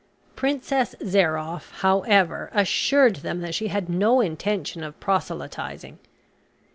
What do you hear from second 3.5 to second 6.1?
she had no intention of proselytising.